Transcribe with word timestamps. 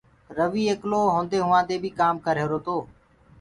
رويٚ 0.37 0.69
ايڪلو 0.71 1.01
هونٚدي 1.13 1.37
هوآدي 1.47 1.75
ڪآم 1.99 2.15
ڪرريهرو 2.25 2.57
تو 2.65 2.77